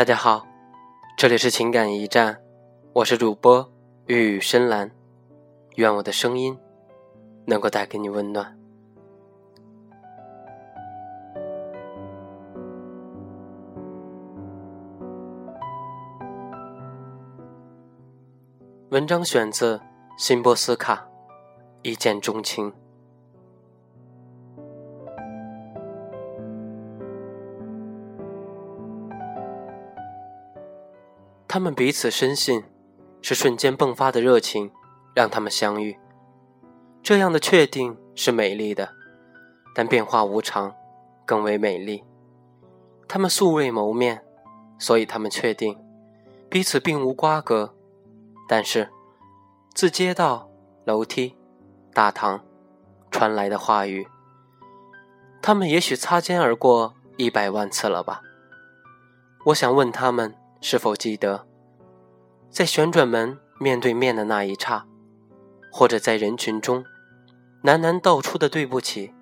[0.00, 0.46] 大家好，
[1.14, 2.40] 这里是情感驿站，
[2.94, 3.70] 我是主播
[4.06, 4.90] 玉宇深蓝，
[5.76, 6.58] 愿我的声音
[7.44, 8.58] 能够带给你温暖。
[18.88, 19.78] 文章选自
[20.16, 21.06] 辛波斯卡，
[21.82, 22.72] 一见钟情。
[31.52, 32.62] 他们彼此深信，
[33.20, 34.70] 是瞬间迸发的热情
[35.16, 35.98] 让他们相遇。
[37.02, 38.90] 这样的确定是美丽的，
[39.74, 40.72] 但变化无常
[41.26, 42.04] 更为美丽。
[43.08, 44.22] 他们素未谋面，
[44.78, 45.76] 所以他们确定
[46.48, 47.74] 彼此并无瓜葛。
[48.48, 48.88] 但是，
[49.74, 50.48] 自街道、
[50.84, 51.34] 楼梯、
[51.92, 52.40] 大堂
[53.10, 54.06] 传来的话语，
[55.42, 58.22] 他们也许擦肩而过一百万次了吧？
[59.46, 60.36] 我想问他们。
[60.62, 61.46] 是否记得，
[62.50, 64.84] 在旋转门面对面的那一刹，
[65.70, 66.84] 或者在人群中
[67.62, 69.14] 喃喃道出的对不起，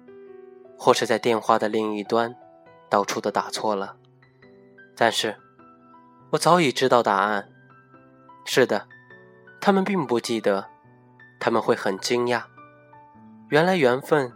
[0.78, 2.34] 或是在电话的另一端
[2.88, 3.96] 道出的打错了？
[4.96, 5.36] 但是，
[6.30, 7.50] 我早已知道答案。
[8.46, 8.88] 是的，
[9.60, 10.66] 他们并不记得，
[11.38, 12.44] 他们会很惊讶。
[13.50, 14.32] 原来缘分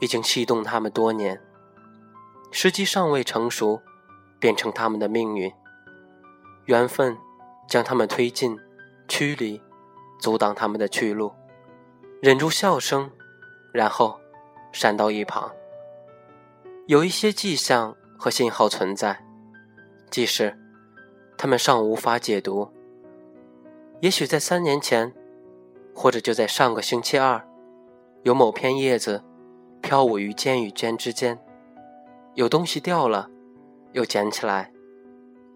[0.00, 1.42] 已经系动他们多年，
[2.50, 3.82] 时机尚未成熟，
[4.38, 5.52] 变成他们的命运。
[6.64, 7.18] 缘分
[7.70, 8.58] 将他们推进、
[9.06, 9.62] 驱离、
[10.18, 11.32] 阻挡他们的去路，
[12.20, 13.08] 忍住笑声，
[13.72, 14.20] 然后
[14.72, 15.52] 闪到一旁。
[16.86, 19.24] 有一些迹象和信号存在，
[20.10, 20.58] 即使
[21.38, 22.68] 他们尚无法解读。
[24.00, 25.14] 也许在三年前，
[25.94, 27.46] 或者就在上个星期二，
[28.24, 29.22] 有某片叶子
[29.80, 31.38] 飘舞于间与间之间，
[32.34, 33.30] 有东西掉了，
[33.92, 34.72] 又捡起来，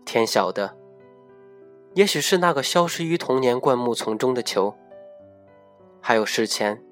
[0.05, 0.84] 天晓得。
[1.95, 4.75] 也许是那个消失于童年灌木丛中的球，
[6.01, 6.83] 还有事前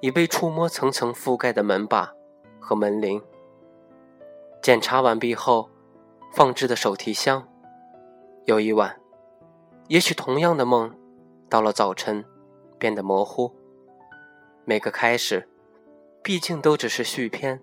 [0.00, 2.12] 已被触摸层层覆盖的门把
[2.58, 3.22] 和门铃。
[4.60, 5.70] 检查完毕后，
[6.32, 7.46] 放置的手提箱。
[8.44, 9.00] 有一晚，
[9.86, 10.92] 也许同样的梦，
[11.48, 12.24] 到了早晨，
[12.76, 13.54] 变得模糊。
[14.64, 15.48] 每个开始，
[16.24, 17.60] 毕竟都只是续篇，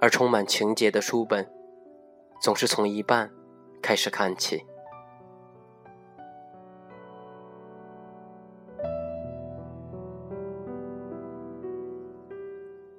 [0.00, 1.48] 而充满情节的书本，
[2.40, 3.30] 总是从一半
[3.80, 4.66] 开始看起。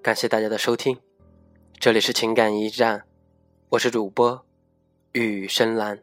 [0.03, 0.97] 感谢大家的收听，
[1.79, 3.03] 这里是情感驿站，
[3.69, 4.43] 我是主播
[5.11, 5.99] 雨深蓝。